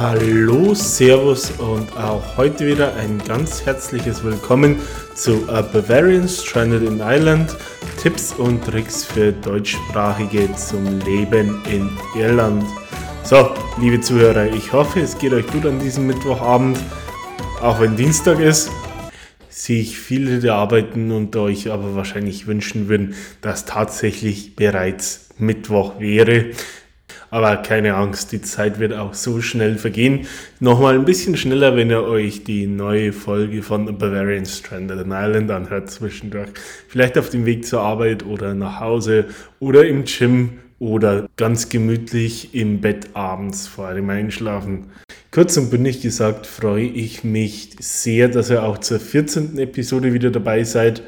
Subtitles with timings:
[0.00, 4.76] Hallo, Servus und auch heute wieder ein ganz herzliches Willkommen
[5.16, 7.56] zu A Bavarian Stranded in Ireland.
[8.00, 12.64] Tipps und Tricks für Deutschsprachige zum Leben in Irland.
[13.24, 16.78] So, liebe Zuhörer, ich hoffe, es geht euch gut an diesem Mittwochabend,
[17.60, 18.70] auch wenn Dienstag ist.
[19.48, 25.98] Sehe ich viele der Arbeiten unter euch aber wahrscheinlich wünschen würden, dass tatsächlich bereits Mittwoch
[25.98, 26.52] wäre.
[27.30, 30.26] Aber keine Angst, die Zeit wird auch so schnell vergehen.
[30.60, 35.50] Nochmal ein bisschen schneller, wenn ihr euch die neue Folge von Bavarian Stranded in Ireland
[35.50, 36.48] anhört zwischendurch.
[36.88, 39.26] Vielleicht auf dem Weg zur Arbeit oder nach Hause
[39.60, 44.86] oder im Gym oder ganz gemütlich im Bett abends vor dem Einschlafen.
[45.30, 49.58] Kurz und bündig gesagt freue ich mich sehr, dass ihr auch zur 14.
[49.58, 51.02] Episode wieder dabei seid.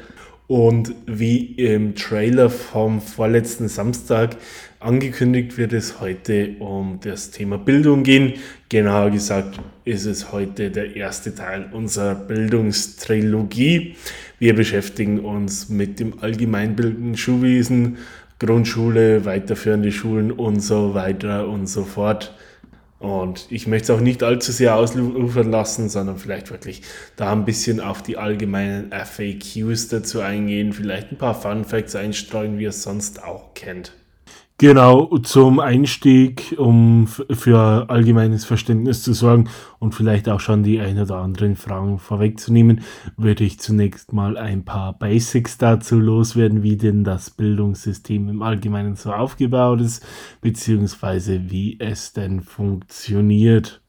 [0.47, 4.35] Und wie im Trailer vom vorletzten Samstag
[4.81, 8.33] angekündigt, wird es heute um das Thema Bildung gehen.
[8.69, 13.95] Genauer gesagt ist es heute der erste Teil unserer Bildungstrilogie.
[14.39, 17.97] Wir beschäftigen uns mit dem allgemeinbildenden Schulwesen,
[18.39, 22.35] Grundschule, weiterführende Schulen und so weiter und so fort.
[22.97, 26.83] Und ich möchte es auch nicht allzu sehr ausufern lassen, sondern vielleicht wirklich
[27.15, 32.59] da ein bisschen auf die allgemeinen FAQs dazu eingehen, vielleicht ein paar Fun Facts einstreuen,
[32.59, 33.93] wie ihr es sonst auch kennt.
[34.61, 40.99] Genau, zum Einstieg, um für allgemeines Verständnis zu sorgen und vielleicht auch schon die ein
[40.99, 42.81] oder anderen Fragen vorwegzunehmen,
[43.17, 48.95] würde ich zunächst mal ein paar Basics dazu loswerden, wie denn das Bildungssystem im Allgemeinen
[48.95, 50.05] so aufgebaut ist,
[50.41, 53.81] beziehungsweise wie es denn funktioniert.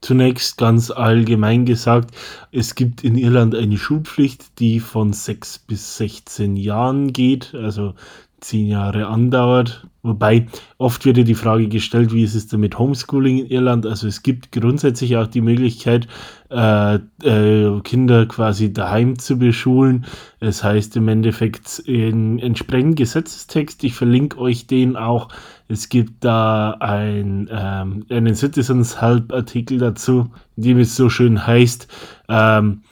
[0.00, 2.16] Zunächst ganz allgemein gesagt,
[2.50, 7.94] es gibt in Irland eine Schulpflicht, die von 6 bis 16 Jahren geht, also
[8.40, 9.86] zehn Jahre andauert.
[10.02, 10.46] Wobei
[10.78, 13.84] oft wird ja die Frage gestellt, wie ist es denn mit Homeschooling in Irland?
[13.84, 16.06] Also es gibt grundsätzlich auch die Möglichkeit,
[16.50, 20.06] äh, äh, Kinder quasi daheim zu beschulen.
[20.40, 25.28] Es heißt im Endeffekt in entsprechend Gesetzestext, ich verlinke euch den auch.
[25.66, 31.46] Es gibt da ein, ähm, einen Citizens Help Artikel dazu, in dem es so schön
[31.46, 31.88] heißt,
[32.28, 32.82] ähm,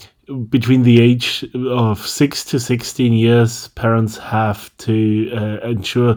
[0.49, 6.17] between the age of 6 to 16 years, parents have to uh, ensure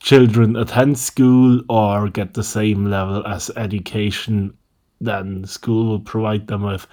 [0.00, 4.56] children attend school or get the same level as education
[5.00, 6.86] then school will provide them with.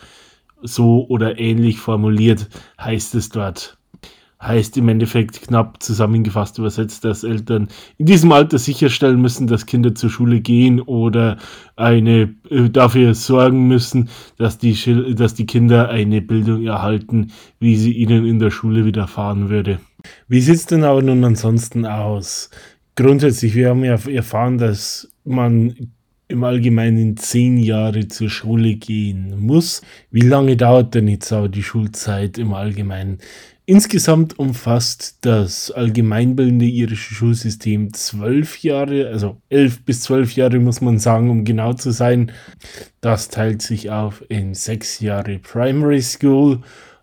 [0.65, 2.47] So oder ähnlich formuliert
[2.79, 3.77] heißt es dort
[4.45, 9.95] heißt im Endeffekt knapp zusammengefasst übersetzt, dass Eltern in diesem Alter sicherstellen müssen, dass Kinder
[9.95, 11.37] zur Schule gehen oder
[11.75, 14.75] eine äh, dafür sorgen müssen, dass die,
[15.15, 19.79] dass die Kinder eine Bildung erhalten, wie sie ihnen in der Schule widerfahren würde.
[20.27, 22.49] Wie sieht es denn aber nun ansonsten aus?
[22.95, 25.73] Grundsätzlich, wir haben ja erfahren, dass man
[26.33, 29.81] im Allgemeinen zehn Jahre zur Schule gehen muss.
[30.11, 33.19] Wie lange dauert denn jetzt aber die Schulzeit im Allgemeinen?
[33.65, 40.99] Insgesamt umfasst das allgemeinbildende irische Schulsystem zwölf Jahre, also elf bis zwölf Jahre muss man
[40.99, 42.33] sagen, um genau zu sein.
[42.99, 46.59] Das teilt sich auf in sechs Jahre Primary School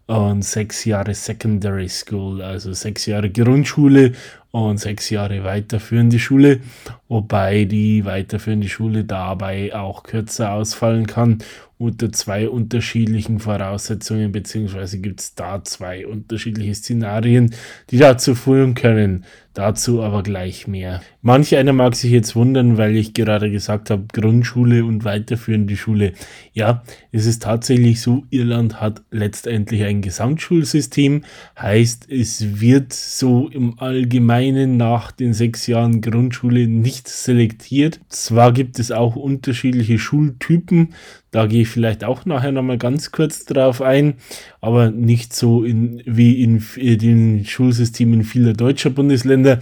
[0.06, 4.12] und sechs Jahre Secondary School, also sechs Jahre Grundschule
[4.50, 6.60] und sechs Jahre weiterführende Schule,
[7.08, 11.38] wobei die weiterführende Schule dabei auch kürzer ausfallen kann
[11.80, 17.54] unter zwei unterschiedlichen Voraussetzungen, beziehungsweise gibt es da zwei unterschiedliche Szenarien,
[17.88, 19.24] die dazu führen können.
[19.54, 21.00] Dazu aber gleich mehr.
[21.22, 26.12] Manch einer mag sich jetzt wundern, weil ich gerade gesagt habe, Grundschule und weiterführende Schule.
[26.52, 31.24] Ja, es ist tatsächlich so, Irland hat letztendlich ein Gesamtschulsystem,
[31.58, 34.39] heißt es wird so im Allgemeinen
[34.76, 38.00] nach den sechs Jahren Grundschule nicht selektiert.
[38.08, 40.94] Zwar gibt es auch unterschiedliche Schultypen,
[41.30, 44.14] da gehe ich vielleicht auch nachher nochmal ganz kurz drauf ein,
[44.60, 49.60] aber nicht so in, wie in, in den Schulsystemen vieler deutscher Bundesländer,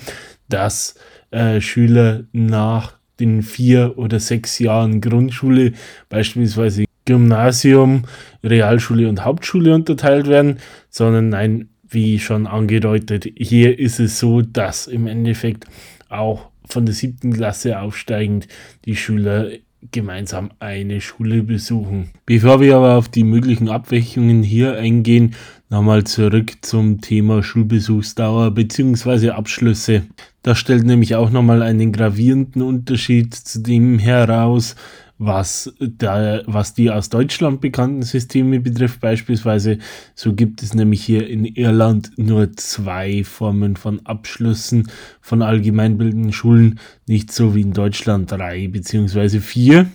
[0.49, 0.95] dass
[1.31, 5.73] äh, Schüler nach den vier oder sechs Jahren Grundschule,
[6.09, 8.05] beispielsweise Gymnasium,
[8.45, 10.59] Realschule und Hauptschule unterteilt werden,
[10.91, 15.67] sondern nein, wie schon angedeutet, hier ist es so, dass im Endeffekt
[16.09, 18.47] auch von der siebten Klasse aufsteigend
[18.85, 19.51] die Schüler
[19.93, 22.11] gemeinsam eine Schule besuchen.
[22.27, 25.35] Bevor wir aber auf die möglichen Abweichungen hier eingehen,
[25.71, 29.31] nochmal zurück zum Thema Schulbesuchsdauer bzw.
[29.31, 30.05] Abschlüsse.
[30.43, 34.77] Das stellt nämlich auch nochmal einen gravierenden Unterschied zu dem heraus,
[35.19, 39.01] was, da, was die aus Deutschland bekannten Systeme betrifft.
[39.01, 39.79] Beispielsweise,
[40.15, 44.89] so gibt es nämlich hier in Irland nur zwei Formen von Abschlüssen
[45.21, 49.89] von allgemeinbildenden Schulen, nicht so wie in Deutschland drei beziehungsweise vier.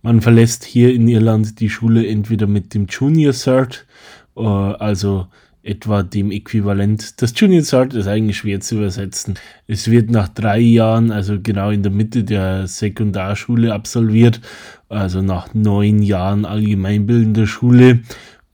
[0.00, 3.86] Man verlässt hier in Irland die Schule entweder mit dem Junior Cert,
[4.34, 5.26] also
[5.64, 7.22] etwa dem Äquivalent.
[7.22, 9.34] Das Junior Cert ist eigentlich schwer zu übersetzen.
[9.66, 14.40] Es wird nach drei Jahren, also genau in der Mitte der Sekundarschule absolviert,
[14.90, 18.00] also nach neun Jahren allgemeinbildender Schule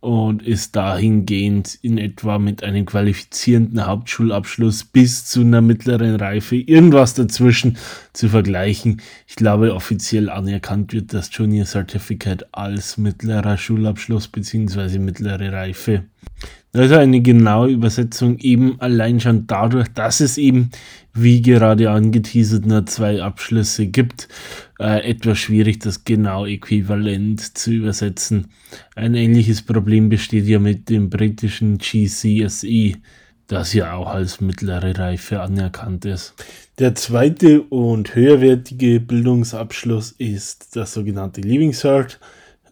[0.01, 7.15] und ist dahingehend in etwa mit einem qualifizierenden Hauptschulabschluss bis zu einer mittleren Reife irgendwas
[7.15, 7.77] dazwischen
[8.15, 9.03] zu vergleichen.
[9.27, 14.99] Ich glaube, offiziell anerkannt wird das Junior Certificate als mittlerer Schulabschluss bzw.
[14.99, 16.05] mittlere Reife.
[16.73, 20.71] Also eine genaue Übersetzung eben allein schon dadurch, dass es eben,
[21.13, 24.29] wie gerade angeteasert, nur zwei Abschlüsse gibt,
[24.79, 28.49] äh, etwas schwierig, das genau äquivalent zu übersetzen.
[28.95, 32.95] Ein ähnliches Problem besteht ja mit dem britischen GCSE,
[33.49, 36.35] das ja auch als mittlere Reife anerkannt ist.
[36.79, 42.21] Der zweite und höherwertige Bildungsabschluss ist das sogenannte Leaving Cert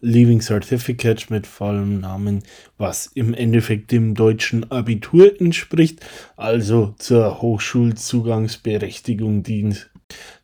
[0.01, 2.43] Leaving Certificate mit vollem Namen,
[2.77, 6.05] was im Endeffekt dem deutschen Abitur entspricht,
[6.37, 9.89] also zur Hochschulzugangsberechtigung dient.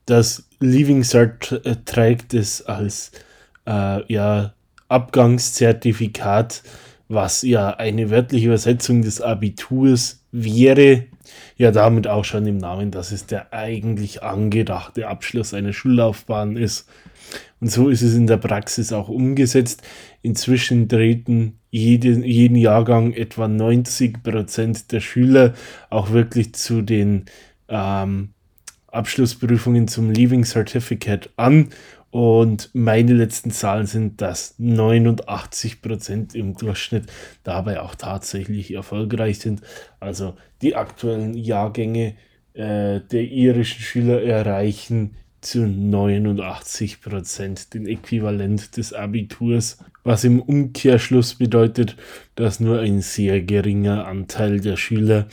[0.06, 3.12] Das Leaving Cert trägt es als
[3.66, 4.54] äh, ja,
[4.88, 6.64] Abgangszertifikat,
[7.08, 11.06] was ja eine wörtliche Übersetzung des Abiturs wäre,
[11.58, 16.88] ja damit auch schon im Namen, dass es der eigentlich angedachte Abschluss einer Schullaufbahn ist.
[17.60, 19.82] Und so ist es in der Praxis auch umgesetzt.
[20.22, 25.54] Inzwischen treten jeden, jeden Jahrgang etwa 90 Prozent der Schüler
[25.90, 27.26] auch wirklich zu den
[27.68, 28.30] ähm,
[28.88, 31.70] Abschlussprüfungen zum Leaving Certificate an.
[32.16, 37.12] Und meine letzten Zahlen sind, dass 89 Prozent im Durchschnitt
[37.44, 39.60] dabei auch tatsächlich erfolgreich sind.
[40.00, 42.16] Also die aktuellen Jahrgänge
[42.54, 51.36] äh, der irischen Schüler erreichen zu 89 Prozent, den Äquivalent des Abiturs, was im Umkehrschluss
[51.36, 51.98] bedeutet,
[52.36, 55.28] dass nur ein sehr geringer Anteil der Schüler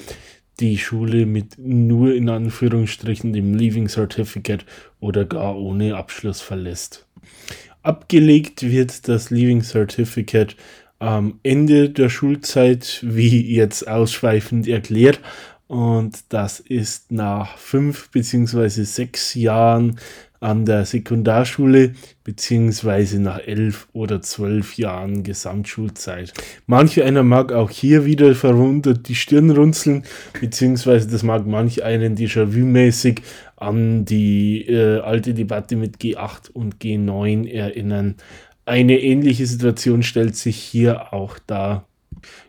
[0.60, 4.64] die Schule mit nur in Anführungsstrichen dem Leaving Certificate
[5.00, 7.06] oder gar ohne Abschluss verlässt.
[7.82, 10.56] Abgelegt wird das Leaving Certificate
[10.98, 15.20] am Ende der Schulzeit, wie jetzt ausschweifend erklärt,
[15.66, 19.98] und das ist nach fünf beziehungsweise sechs Jahren
[20.42, 21.92] an der Sekundarschule
[22.24, 26.32] beziehungsweise nach elf oder zwölf Jahren Gesamtschulzeit.
[26.66, 30.04] Manch einer mag auch hier wieder verwundert die Stirn runzeln,
[30.40, 33.22] beziehungsweise das mag manch einen Déjà-vu-mäßig
[33.56, 38.16] an die äh, alte Debatte mit G8 und G9 erinnern.
[38.64, 41.86] Eine ähnliche Situation stellt sich hier auch dar.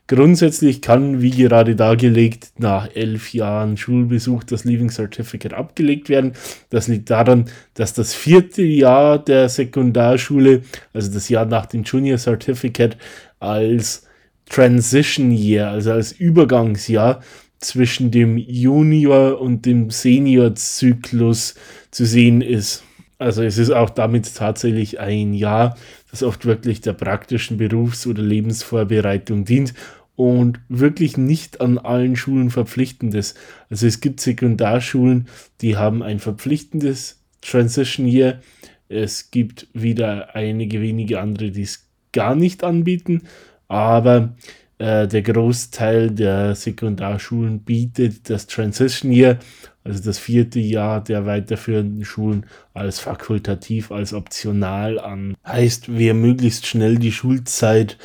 [0.07, 6.33] Grundsätzlich kann, wie gerade dargelegt, nach elf Jahren Schulbesuch das Leaving Certificate abgelegt werden.
[6.69, 12.17] Das liegt daran, dass das vierte Jahr der Sekundarschule, also das Jahr nach dem Junior
[12.17, 12.97] Certificate,
[13.39, 14.05] als
[14.49, 17.21] Transition Year, also als Übergangsjahr
[17.59, 21.55] zwischen dem Junior und dem Senior-Zyklus
[21.91, 22.83] zu sehen ist.
[23.23, 25.77] Also es ist auch damit tatsächlich ein Jahr,
[26.11, 29.73] das oft wirklich der praktischen Berufs- oder Lebensvorbereitung dient
[30.17, 33.39] und wirklich nicht an allen Schulen verpflichtend ist.
[33.69, 35.29] Also es gibt Sekundarschulen,
[35.61, 38.41] die haben ein verpflichtendes Transition Year.
[38.89, 43.21] Es gibt wieder einige wenige andere, die es gar nicht anbieten,
[43.69, 44.35] aber
[44.79, 49.39] äh, der Großteil der Sekundarschulen bietet das Transition Year,
[49.83, 55.35] also das vierte Jahr der weiterführenden Schulen, als fakultativ, als optional an.
[55.45, 57.97] Heißt, wer möglichst schnell die Schulzeit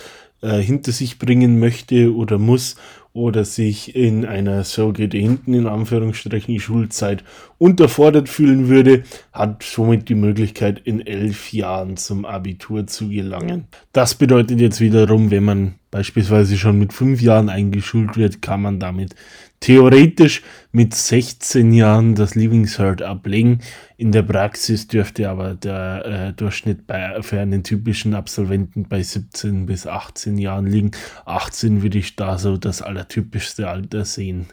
[0.43, 2.77] äh, hinter sich bringen möchte oder muss
[3.13, 7.25] oder sich in einer so gedehnten, in Anführungsstrichen, Schulzeit
[7.59, 13.67] unterfordert fühlen würde, hat somit die Möglichkeit, in elf Jahren zum Abitur zu gelangen.
[13.93, 18.79] Das bedeutet jetzt wiederum, wenn man beispielsweise schon mit fünf Jahren eingeschult wird, kann man
[18.79, 19.15] damit
[19.61, 23.61] theoretisch mit 16 Jahren das Leaving Cert ablegen.
[23.97, 29.67] In der Praxis dürfte aber der äh, Durchschnitt bei, für einen typischen Absolventen bei 17
[29.67, 30.93] bis 18 Jahren liegen.
[31.25, 34.47] 18 würde ich da so das allertypischste Alter sehen.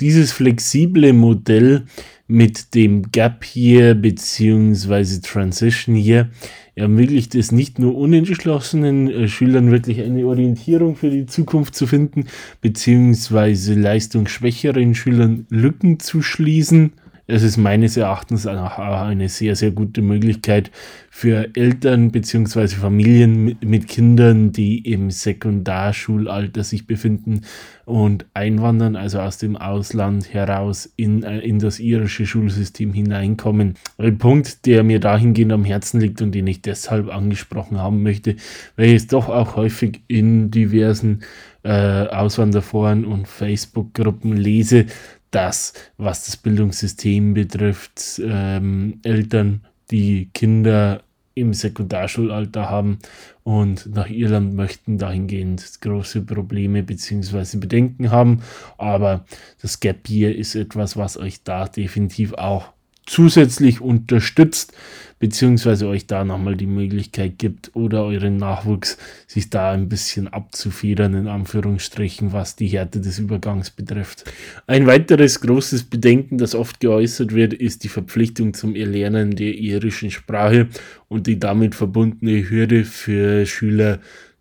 [0.00, 1.86] Dieses flexible Modell
[2.26, 5.20] mit dem Gap Year bzw.
[5.20, 6.30] Transition Year
[6.74, 12.26] ermöglicht es nicht nur unentschlossenen äh, Schülern wirklich eine Orientierung für die Zukunft zu finden,
[12.60, 16.92] beziehungsweise leistungsschwächeren Schülern Lücken zu schließen.
[17.26, 20.70] Es ist meines Erachtens auch eine sehr, sehr gute Möglichkeit
[21.10, 22.68] für Eltern bzw.
[22.68, 27.42] Familien mit, Kindern, die im Sekundarschulalter sich befinden
[27.86, 33.74] und einwandern, also aus dem Ausland heraus in, äh, in das irische Schulsystem hineinkommen.
[33.96, 38.36] Ein Punkt, der mir dahingehend am Herzen liegt und den ich deshalb angesprochen haben möchte,
[38.76, 41.20] weil ich es doch auch häufig in diversen
[41.64, 44.86] äh, Auswanderforen und Facebook-Gruppen lese,
[45.34, 51.02] dass, was das Bildungssystem betrifft, ähm, Eltern, die Kinder
[51.34, 53.00] im Sekundarschulalter haben
[53.42, 57.58] und nach Irland möchten dahingehend große Probleme bzw.
[57.58, 58.42] Bedenken haben.
[58.78, 59.24] Aber
[59.60, 62.73] das Gap Year ist etwas, was euch da definitiv auch
[63.06, 64.72] zusätzlich unterstützt,
[65.18, 71.14] beziehungsweise euch da nochmal die Möglichkeit gibt oder euren Nachwuchs sich da ein bisschen abzufedern,
[71.14, 74.24] in Anführungsstrichen, was die Härte des Übergangs betrifft.
[74.66, 80.10] Ein weiteres großes Bedenken, das oft geäußert wird, ist die Verpflichtung zum Erlernen der irischen
[80.10, 80.68] Sprache
[81.08, 84.00] und die damit verbundene Hürde für Schüler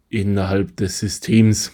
[0.10, 1.72] innerhalb des Systems.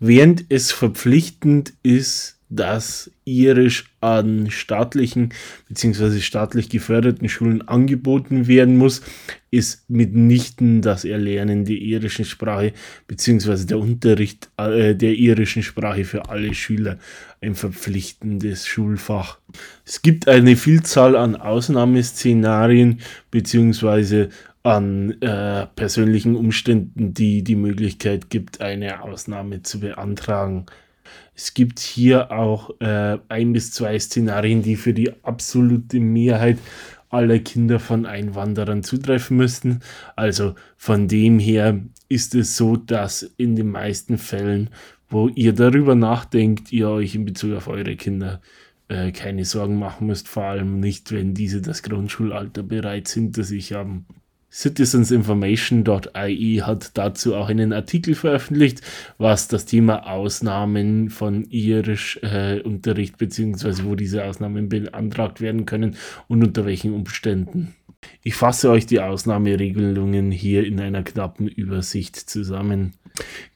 [0.00, 5.32] Während es verpflichtend ist, dass Irisch an staatlichen
[5.68, 6.20] bzw.
[6.20, 9.02] staatlich geförderten Schulen angeboten werden muss,
[9.50, 12.72] ist mitnichten das Erlernen der irischen Sprache
[13.06, 13.64] bzw.
[13.66, 16.98] der Unterricht äh, der irischen Sprache für alle Schüler
[17.40, 19.38] ein verpflichtendes Schulfach.
[19.84, 24.28] Es gibt eine Vielzahl an Ausnahmeszenarien bzw.
[24.62, 30.66] an äh, persönlichen Umständen, die die Möglichkeit gibt, eine Ausnahme zu beantragen.
[31.34, 36.58] Es gibt hier auch äh, ein bis zwei Szenarien, die für die absolute Mehrheit
[37.10, 39.80] aller Kinder von Einwanderern zutreffen müssten.
[40.16, 44.70] Also von dem her ist es so, dass in den meisten Fällen,
[45.08, 48.40] wo ihr darüber nachdenkt, ihr euch in Bezug auf eure Kinder
[48.88, 53.72] äh, keine Sorgen machen müsst, vor allem nicht, wenn diese das Grundschulalter bereits hinter sich
[53.72, 54.06] haben.
[54.54, 58.82] Citizensinformation.ie hat dazu auch einen Artikel veröffentlicht,
[59.18, 65.96] was das Thema Ausnahmen von Irisch-Unterricht äh, beziehungsweise wo diese Ausnahmen beantragt werden können
[66.28, 67.74] und unter welchen Umständen.
[68.22, 72.92] Ich fasse euch die Ausnahmeregelungen hier in einer knappen Übersicht zusammen.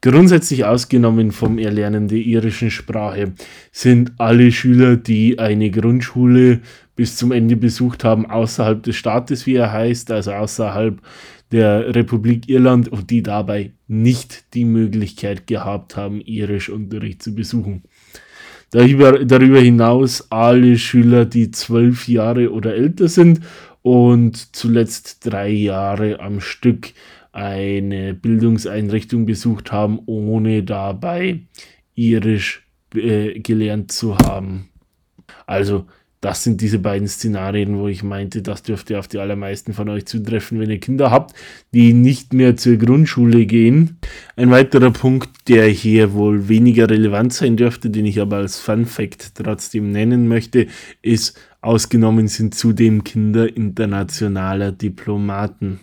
[0.00, 3.33] Grundsätzlich ausgenommen vom Erlernen der irischen Sprache
[3.73, 6.61] sind alle Schüler, die eine Grundschule
[6.99, 11.00] bis zum Ende besucht haben, außerhalb des Staates, wie er heißt, also außerhalb
[11.52, 17.85] der Republik Irland und die dabei nicht die Möglichkeit gehabt haben, Irischunterricht zu besuchen.
[18.73, 23.43] Darüber, darüber hinaus alle Schüler, die zwölf Jahre oder älter sind
[23.83, 26.95] und zuletzt drei Jahre am Stück
[27.31, 31.43] eine Bildungseinrichtung besucht haben, ohne dabei
[31.95, 34.71] Irisch äh, gelernt zu haben.
[35.47, 35.87] Also
[36.21, 40.07] das sind diese beiden Szenarien, wo ich meinte, das dürfte auf die allermeisten von euch
[40.07, 41.35] zutreffen, wenn ihr Kinder habt,
[41.73, 43.99] die nicht mehr zur Grundschule gehen.
[44.35, 48.85] Ein weiterer Punkt, der hier wohl weniger relevant sein dürfte, den ich aber als Fun
[48.85, 50.67] Fact trotzdem nennen möchte,
[51.03, 55.81] ist, ausgenommen sind zudem Kinder internationaler Diplomaten.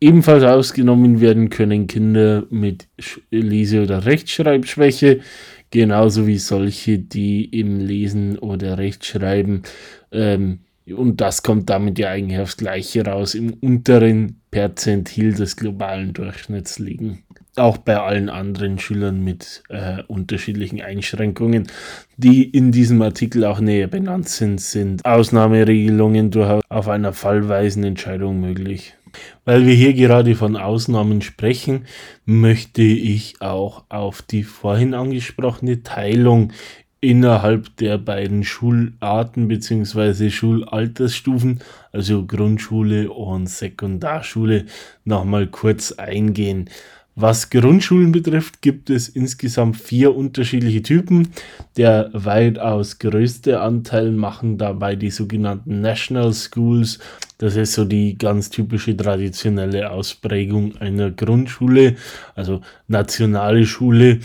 [0.00, 2.88] Ebenfalls ausgenommen werden können Kinder mit
[3.30, 5.20] Lese- oder Rechtschreibschwäche,
[5.70, 9.62] genauso wie solche, die im Lesen oder Rechtschreiben,
[10.12, 10.60] ähm,
[10.92, 16.78] und das kommt damit ja eigentlich aufs Gleiche raus, im unteren Perzentil des globalen Durchschnitts
[16.78, 17.22] liegen.
[17.56, 21.68] Auch bei allen anderen Schülern mit äh, unterschiedlichen Einschränkungen,
[22.16, 28.40] die in diesem Artikel auch näher benannt sind, sind Ausnahmeregelungen durchaus auf einer fallweisen Entscheidung
[28.40, 28.94] möglich.
[29.44, 31.86] Weil wir hier gerade von Ausnahmen sprechen,
[32.24, 36.52] möchte ich auch auf die vorhin angesprochene Teilung
[37.00, 40.30] innerhalb der beiden Schularten bzw.
[40.30, 41.60] Schulaltersstufen,
[41.92, 44.66] also Grundschule und Sekundarschule,
[45.04, 46.68] nochmal kurz eingehen.
[47.22, 51.28] Was Grundschulen betrifft, gibt es insgesamt vier unterschiedliche Typen.
[51.76, 56.98] Der weitaus größte Anteil machen dabei die sogenannten National Schools.
[57.36, 61.96] Das ist so die ganz typische traditionelle Ausprägung einer Grundschule,
[62.34, 64.20] also nationale Schule.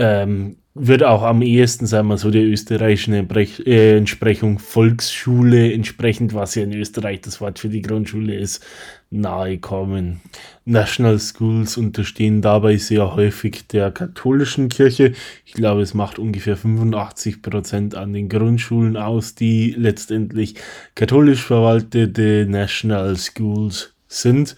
[0.00, 6.54] Ähm, wird auch am ehesten, sagen wir so, der österreichischen äh, Entsprechung Volksschule, entsprechend was
[6.54, 8.64] ja in Österreich das Wort für die Grundschule ist,
[9.10, 10.22] nahe kommen.
[10.64, 15.12] National Schools unterstehen dabei sehr häufig der katholischen Kirche.
[15.44, 20.54] Ich glaube, es macht ungefähr 85 Prozent an den Grundschulen aus, die letztendlich
[20.94, 24.56] katholisch verwaltete National Schools sind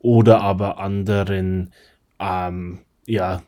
[0.00, 1.70] oder aber anderen,
[2.18, 3.42] ähm, ja,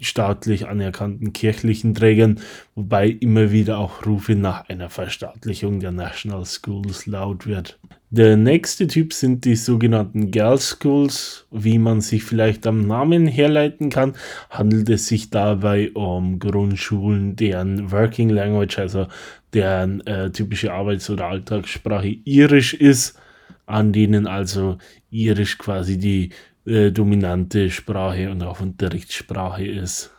[0.00, 2.40] staatlich anerkannten kirchlichen Trägern,
[2.74, 7.78] wobei immer wieder auch Rufe nach einer Verstaatlichung der National Schools laut wird.
[8.10, 11.46] Der nächste Typ sind die sogenannten Girl Schools.
[11.50, 14.14] Wie man sich vielleicht am Namen herleiten kann,
[14.48, 19.06] handelt es sich dabei um Grundschulen, deren Working Language, also
[19.52, 23.18] deren äh, typische Arbeits- oder Alltagssprache irisch ist,
[23.66, 24.78] an denen also
[25.10, 26.30] irisch quasi die
[26.66, 30.10] äh, dominante Sprache und auch Unterrichtssprache ist.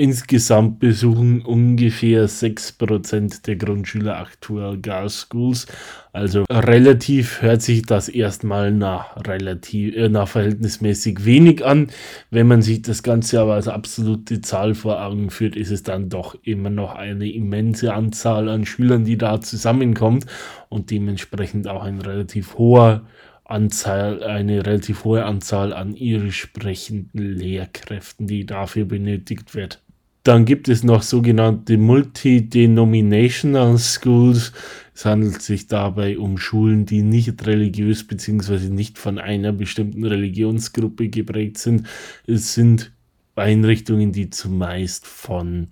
[0.00, 5.66] Insgesamt besuchen ungefähr 6% der Grundschüler aktuell Girl Schools.
[6.12, 11.88] Also relativ hört sich das erstmal nach relativ äh, nach verhältnismäßig wenig an.
[12.30, 16.08] Wenn man sich das Ganze aber als absolute Zahl vor Augen führt, ist es dann
[16.08, 20.26] doch immer noch eine immense Anzahl an Schülern, die da zusammenkommt
[20.68, 23.02] und dementsprechend auch ein relativ hoher
[23.48, 29.82] Anzahl, eine relativ hohe Anzahl an irisch sprechenden Lehrkräften, die dafür benötigt wird.
[30.22, 34.52] Dann gibt es noch sogenannte Multidenominational Schools.
[34.94, 38.68] Es handelt sich dabei um Schulen, die nicht religiös bzw.
[38.68, 41.86] nicht von einer bestimmten Religionsgruppe geprägt sind.
[42.26, 42.92] Es sind
[43.36, 45.68] Einrichtungen, die zumeist von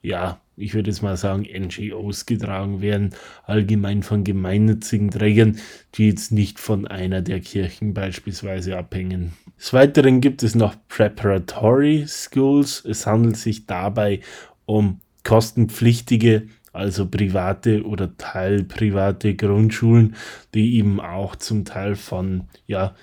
[0.00, 3.10] ja, ich würde jetzt mal sagen, NGOs getragen werden,
[3.44, 5.58] allgemein von gemeinnützigen Trägern,
[5.94, 9.32] die jetzt nicht von einer der Kirchen beispielsweise abhängen.
[9.58, 12.84] Des Weiteren gibt es noch Preparatory Schools.
[12.84, 14.20] Es handelt sich dabei
[14.66, 20.14] um kostenpflichtige, also private oder teilprivate Grundschulen,
[20.54, 22.94] die eben auch zum Teil von ja,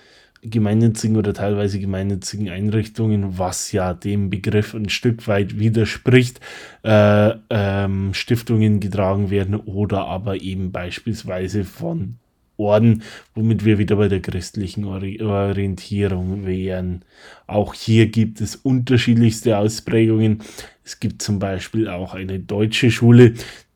[0.49, 6.39] gemeinnützigen oder teilweise gemeinnützigen Einrichtungen, was ja dem Begriff ein Stück weit widerspricht,
[6.83, 12.17] äh, ähm, Stiftungen getragen werden oder aber eben beispielsweise von
[12.57, 17.03] Orden, womit wir wieder bei der christlichen Orientierung wären.
[17.47, 20.41] Auch hier gibt es unterschiedlichste Ausprägungen.
[20.83, 23.33] Es gibt zum Beispiel auch eine deutsche Schule,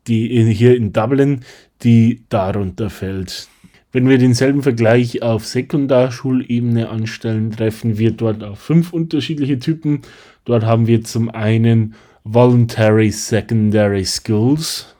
[0.07, 1.41] die hier in Dublin,
[1.83, 3.47] die darunter fällt.
[3.91, 10.02] Wenn wir denselben Vergleich auf Sekundarschulebene anstellen, treffen wir dort auf fünf unterschiedliche Typen.
[10.45, 14.93] Dort haben wir zum einen Voluntary Secondary Schools,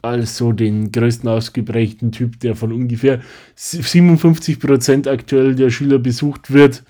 [0.00, 3.20] also den größten ausgeprägten Typ, der von ungefähr
[3.56, 6.84] 57 Prozent aktuell der Schüler besucht wird.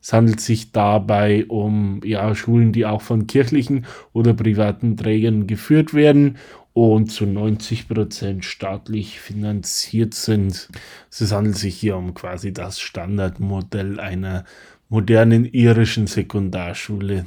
[0.00, 5.92] Es handelt sich dabei um ja, Schulen, die auch von kirchlichen oder privaten Trägern geführt
[5.92, 6.38] werden
[6.74, 10.68] und zu 90 Prozent staatlich finanziert sind.
[11.10, 14.44] Es handelt sich hier um quasi das Standardmodell einer
[14.88, 17.26] modernen irischen Sekundarschule.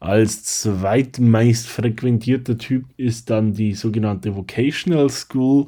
[0.00, 5.66] Als zweitmeist frequentierter Typ ist dann die sogenannte Vocational School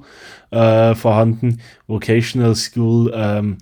[0.50, 1.60] äh, vorhanden.
[1.86, 3.58] Vocational School ähm,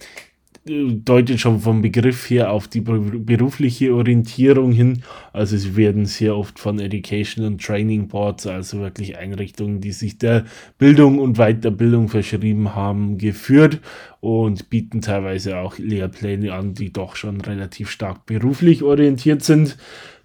[0.66, 5.02] deutet schon vom Begriff her auf die berufliche Orientierung hin.
[5.32, 10.18] Also sie werden sehr oft von Education und Training Boards, also wirklich Einrichtungen, die sich
[10.18, 10.44] der
[10.76, 13.80] Bildung und Weiterbildung verschrieben haben, geführt
[14.20, 19.76] und bieten teilweise auch Lehrpläne an, die doch schon relativ stark beruflich orientiert sind.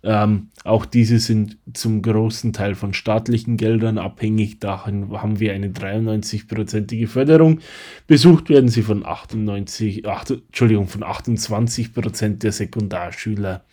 [0.03, 4.59] Ähm, auch diese sind zum großen Teil von staatlichen Geldern abhängig.
[4.59, 7.59] Da haben wir eine 93-prozentige Förderung.
[8.05, 13.63] Besucht werden sie von 98, 8, Entschuldigung, von 28 Prozent der Sekundarschüler.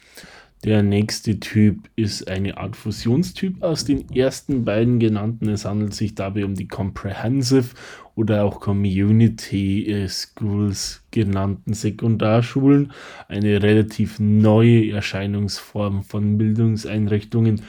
[0.64, 5.48] Der nächste Typ ist eine Art Fusionstyp aus den ersten beiden genannten.
[5.48, 7.74] Es handelt sich dabei um die Comprehensive
[8.14, 12.92] oder auch Community Schools genannten Sekundarschulen.
[13.28, 17.62] Eine relativ neue Erscheinungsform von Bildungseinrichtungen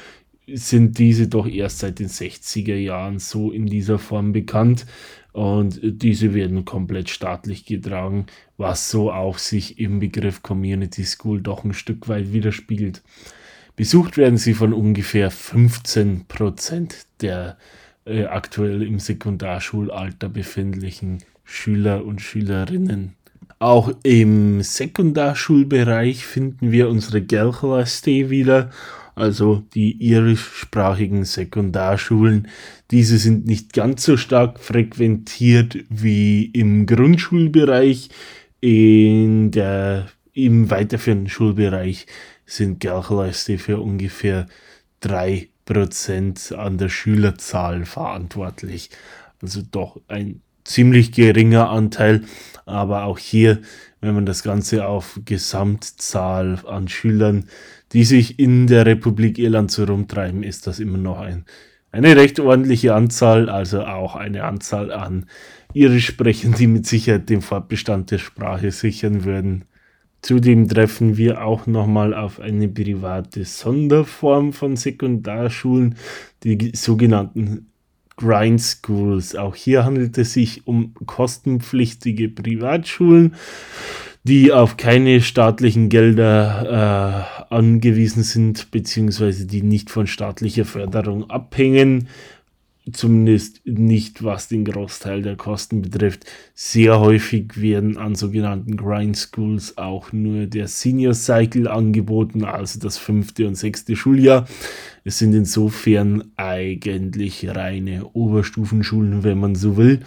[0.47, 4.85] sind diese doch erst seit den 60er Jahren so in dieser Form bekannt
[5.31, 8.25] und diese werden komplett staatlich getragen,
[8.57, 13.01] was so auch sich im Begriff Community School doch ein Stück weit widerspiegelt.
[13.75, 22.21] Besucht werden sie von ungefähr 15 Prozent der äh, aktuell im Sekundarschulalter befindlichen Schüler und
[22.21, 23.13] Schülerinnen.
[23.59, 28.71] Auch im Sekundarschulbereich finden wir unsere Gelchelaste wieder
[29.15, 32.47] also die irischsprachigen Sekundarschulen.
[32.91, 38.09] Diese sind nicht ganz so stark frequentiert wie im Grundschulbereich.
[38.61, 42.07] In der, Im weiterführenden Schulbereich
[42.45, 44.47] sind Gelchleiste für ungefähr
[45.67, 48.89] 3% an der Schülerzahl verantwortlich.
[49.41, 52.23] Also doch ein ziemlich geringer Anteil,
[52.65, 53.61] aber auch hier,
[53.99, 57.45] wenn man das Ganze auf Gesamtzahl an Schülern
[57.93, 61.45] die sich in der Republik Irland so rumtreiben, ist das immer noch ein,
[61.91, 65.27] eine recht ordentliche Anzahl, also auch eine Anzahl an
[65.73, 69.65] Irisch sprechen, die mit Sicherheit den Fortbestand der Sprache sichern würden.
[70.23, 75.95] Zudem treffen wir auch nochmal auf eine private Sonderform von Sekundarschulen,
[76.45, 77.67] die sogenannten
[78.15, 79.35] Grind Schools.
[79.35, 83.35] Auch hier handelt es sich um kostenpflichtige Privatschulen,
[84.23, 92.07] die auf keine staatlichen Gelder äh, angewiesen sind, beziehungsweise die nicht von staatlicher Förderung abhängen
[92.91, 96.25] zumindest nicht was den Großteil der Kosten betrifft.
[96.53, 102.97] Sehr häufig werden an sogenannten Grind Schools auch nur der Senior Cycle angeboten, also das
[102.97, 104.47] fünfte und sechste Schuljahr.
[105.05, 110.01] Es sind insofern eigentlich reine Oberstufenschulen, wenn man so will.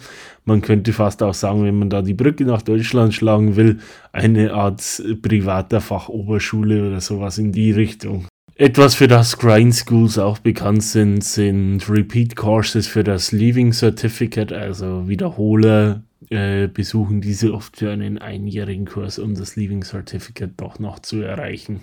[0.45, 3.79] Man könnte fast auch sagen, wenn man da die Brücke nach Deutschland schlagen will,
[4.11, 8.27] eine Art privater Fachoberschule oder sowas in die Richtung.
[8.59, 14.51] Etwas, für das Grind Schools auch bekannt sind, sind Repeat Courses für das Leaving Certificate,
[14.51, 20.79] also Wiederholer äh, besuchen diese oft für einen einjährigen Kurs, um das Leaving Certificate doch
[20.79, 21.81] noch zu erreichen.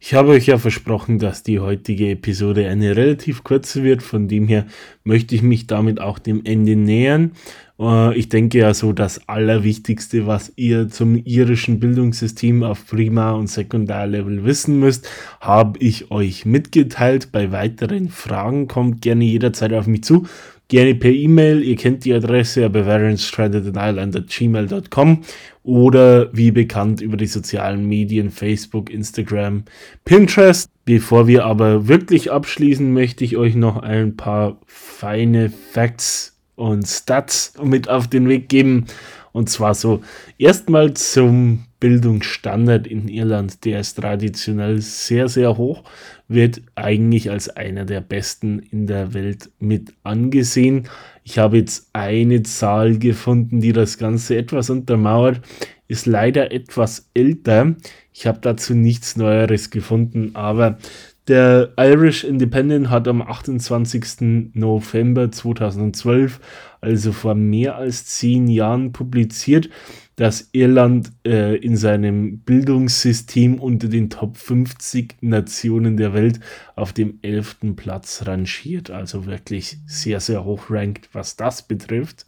[0.00, 4.48] Ich habe euch ja versprochen, dass die heutige Episode eine relativ kurze wird, von dem
[4.48, 4.66] her
[5.04, 7.32] möchte ich mich damit auch dem Ende nähern.
[7.78, 13.48] Äh, ich denke ja so, das Allerwichtigste, was ihr zum irischen Bildungssystem auf Prima- und
[13.48, 15.08] Sekundarlevel wissen müsst,
[15.40, 17.30] habe ich euch mitgeteilt.
[17.32, 20.26] Bei weiteren Fragen kommt gerne jederzeit auf mich zu.
[20.68, 25.18] Gerne per E-Mail, ihr kennt die Adresse bavarianstrandedisland.gmail.com
[25.62, 29.64] oder wie bekannt über die sozialen Medien Facebook, Instagram,
[30.06, 30.70] Pinterest.
[30.86, 37.54] Bevor wir aber wirklich abschließen, möchte ich euch noch ein paar feine Facts und Stats
[37.62, 38.86] mit auf den Weg geben.
[39.32, 40.00] Und zwar so
[40.38, 43.64] erstmal zum Bildungsstandard in Irland.
[43.64, 45.82] Der ist traditionell sehr, sehr hoch,
[46.28, 50.88] wird eigentlich als einer der besten in der Welt mit angesehen.
[51.24, 55.40] Ich habe jetzt eine Zahl gefunden, die das Ganze etwas untermauert,
[55.88, 57.74] ist leider etwas älter.
[58.12, 60.78] Ich habe dazu nichts Neueres gefunden, aber
[61.28, 64.52] der Irish Independent hat am 28.
[64.52, 66.38] November 2012,
[66.82, 69.70] also vor mehr als zehn Jahren, publiziert,
[70.16, 76.40] dass Irland äh, in seinem Bildungssystem unter den Top 50 Nationen der Welt
[76.76, 77.74] auf dem 11.
[77.74, 78.90] Platz rangiert.
[78.90, 82.26] Also wirklich sehr, sehr hoch rankt, was das betrifft.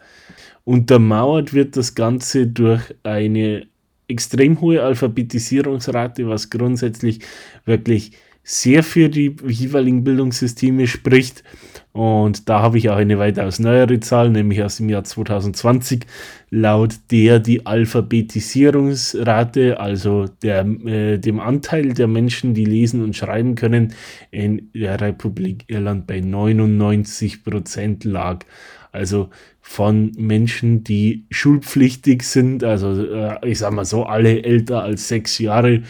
[0.64, 3.66] Untermauert wird das Ganze durch eine
[4.08, 7.20] extrem hohe Alphabetisierungsrate, was grundsätzlich
[7.64, 8.12] wirklich
[8.48, 11.42] sehr für die jeweiligen Bildungssysteme spricht.
[11.90, 16.06] Und da habe ich auch eine weitaus neuere Zahl, nämlich aus dem Jahr 2020,
[16.50, 23.56] laut der die Alphabetisierungsrate, also der, äh, dem Anteil der Menschen, die lesen und schreiben
[23.56, 23.94] können,
[24.30, 28.44] in der Republik Irland bei 99 Prozent lag.
[28.92, 29.30] Also
[29.60, 35.38] von Menschen, die schulpflichtig sind, also äh, ich sage mal so, alle älter als sechs
[35.38, 35.82] Jahre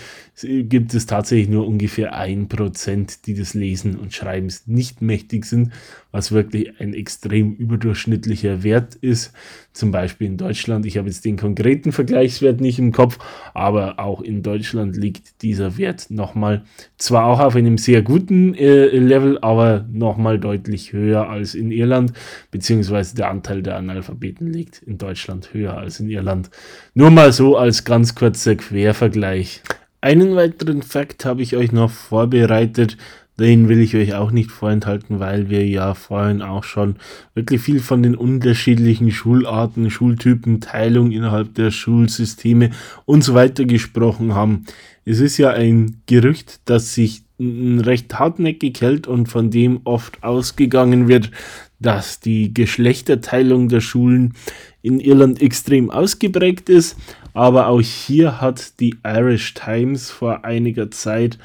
[0.42, 5.72] gibt es tatsächlich nur ungefähr ein Prozent, die des Lesen und Schreibens nicht mächtig sind,
[6.12, 9.32] was wirklich ein extrem überdurchschnittlicher Wert ist.
[9.72, 13.18] Zum Beispiel in Deutschland, ich habe jetzt den konkreten Vergleichswert nicht im Kopf,
[13.54, 16.64] aber auch in Deutschland liegt dieser Wert nochmal,
[16.98, 22.12] zwar auch auf einem sehr guten äh, Level, aber nochmal deutlich höher als in Irland,
[22.50, 26.50] beziehungsweise der Anteil der Analphabeten liegt in Deutschland höher als in Irland.
[26.94, 29.62] Nur mal so als ganz kurzer Quervergleich.
[30.06, 32.96] Einen weiteren Fakt habe ich euch noch vorbereitet.
[33.40, 36.94] Den will ich euch auch nicht vorenthalten, weil wir ja vorhin auch schon
[37.34, 42.70] wirklich viel von den unterschiedlichen Schularten, Schultypen, Teilung innerhalb der Schulsysteme
[43.04, 44.66] und so weiter gesprochen haben.
[45.04, 51.08] Es ist ja ein Gerücht, das sich recht hartnäckig hält und von dem oft ausgegangen
[51.08, 51.32] wird,
[51.78, 54.34] dass die Geschlechterteilung der Schulen
[54.82, 56.96] in Irland extrem ausgeprägt ist.
[57.34, 61.38] Aber auch hier hat die Irish Times vor einiger Zeit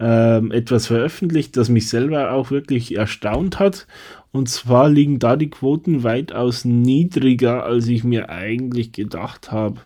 [0.00, 3.86] ähm, etwas veröffentlicht, das mich selber auch wirklich erstaunt hat.
[4.32, 9.82] Und zwar liegen da die Quoten weitaus niedriger, als ich mir eigentlich gedacht habe.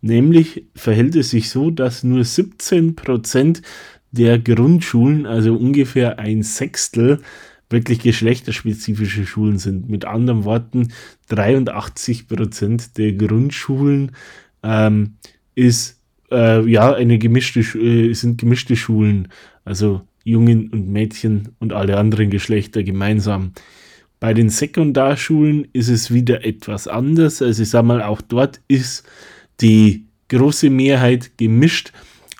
[0.00, 3.62] Nämlich verhält es sich so, dass nur 17%
[4.12, 7.20] der Grundschulen, also ungefähr ein Sechstel,
[7.70, 9.88] wirklich geschlechterspezifische Schulen sind.
[9.88, 10.92] Mit anderen Worten,
[11.28, 14.12] 83 Prozent der Grundschulen
[14.62, 15.14] ähm,
[15.54, 16.00] ist
[16.30, 19.28] äh, ja eine gemischte äh, sind gemischte Schulen,
[19.64, 23.52] also Jungen und Mädchen und alle anderen Geschlechter gemeinsam.
[24.18, 27.42] Bei den Sekundarschulen ist es wieder etwas anders.
[27.42, 29.04] Also ich sage mal, auch dort ist
[29.60, 31.92] die große Mehrheit gemischt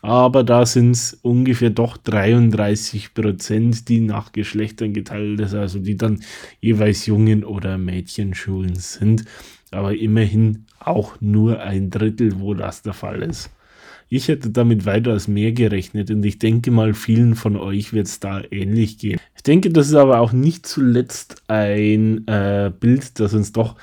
[0.06, 5.96] aber da sind es ungefähr doch 33 Prozent, die nach Geschlechtern geteilt ist, also die
[5.96, 6.20] dann
[6.60, 9.24] jeweils Jungen- oder Mädchenschulen sind.
[9.72, 13.50] Aber immerhin auch nur ein Drittel, wo das der Fall ist.
[14.08, 18.20] Ich hätte damit weitaus mehr gerechnet und ich denke mal, vielen von euch wird es
[18.20, 19.18] da ähnlich gehen.
[19.34, 23.74] Ich denke, das ist aber auch nicht zuletzt ein äh, Bild, das uns doch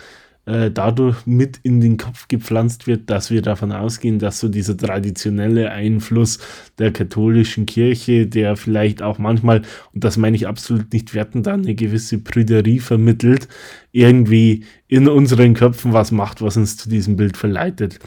[0.45, 4.75] äh, dadurch mit in den Kopf gepflanzt wird, dass wir davon ausgehen, dass so dieser
[4.75, 6.39] traditionelle Einfluss
[6.79, 9.61] der katholischen Kirche, der vielleicht auch manchmal,
[9.93, 13.47] und das meine ich absolut nicht wertend, eine gewisse Prüderie vermittelt,
[13.91, 17.99] irgendwie in unseren Köpfen was macht, was uns zu diesem Bild verleitet.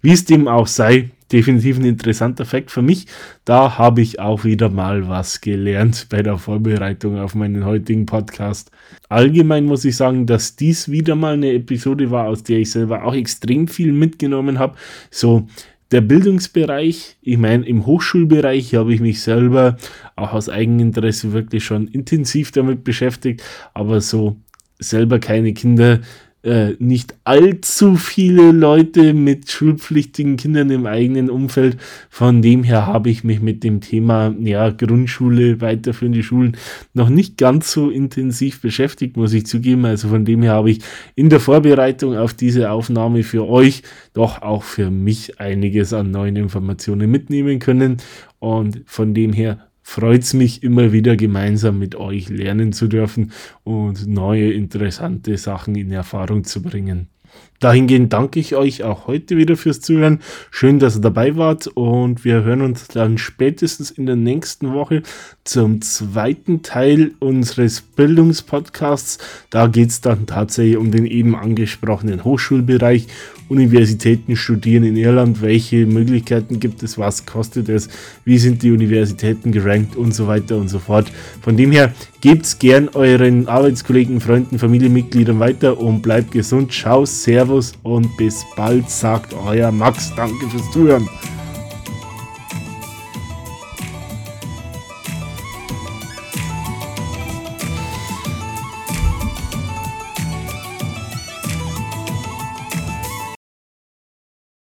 [0.00, 3.06] Wie es dem auch sei, definitiv ein interessanter Fakt für mich.
[3.44, 8.70] Da habe ich auch wieder mal was gelernt bei der Vorbereitung auf meinen heutigen Podcast.
[9.08, 13.04] Allgemein muss ich sagen, dass dies wieder mal eine Episode war, aus der ich selber
[13.04, 14.76] auch extrem viel mitgenommen habe.
[15.10, 15.48] So
[15.90, 19.76] der Bildungsbereich, ich meine, im Hochschulbereich habe ich mich selber
[20.14, 23.42] auch aus Eigeninteresse wirklich schon intensiv damit beschäftigt,
[23.74, 24.36] aber so
[24.78, 26.00] selber keine Kinder
[26.44, 31.78] äh, nicht allzu viele Leute mit schulpflichtigen Kindern im eigenen Umfeld.
[32.10, 36.56] Von dem her habe ich mich mit dem Thema ja, Grundschule, weiterführende Schulen
[36.92, 39.86] noch nicht ganz so intensiv beschäftigt, muss ich zugeben.
[39.86, 40.80] Also von dem her habe ich
[41.14, 46.36] in der Vorbereitung auf diese Aufnahme für euch doch auch für mich einiges an neuen
[46.36, 47.96] Informationen mitnehmen können.
[48.38, 53.30] Und von dem her freut es mich immer wieder gemeinsam mit euch lernen zu dürfen
[53.62, 57.08] und neue interessante Sachen in Erfahrung zu bringen.
[57.60, 60.20] Dahingehend danke ich euch auch heute wieder fürs Zuhören.
[60.50, 65.02] Schön, dass ihr dabei wart und wir hören uns dann spätestens in der nächsten Woche
[65.44, 69.18] zum zweiten Teil unseres Bildungspodcasts.
[69.50, 73.06] Da geht es dann tatsächlich um den eben angesprochenen Hochschulbereich
[73.48, 77.88] Universitäten studieren in Irland, welche Möglichkeiten gibt es, was kostet es,
[78.24, 81.10] wie sind die Universitäten gerankt und so weiter und so fort.
[81.42, 86.72] Von dem her gebt gern euren Arbeitskollegen, Freunden, Familienmitgliedern weiter und bleibt gesund.
[86.72, 90.10] Ciao, Servus und bis bald, sagt euer Max.
[90.16, 91.08] Danke fürs Zuhören.